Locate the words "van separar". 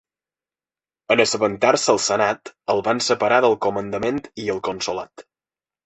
2.91-3.41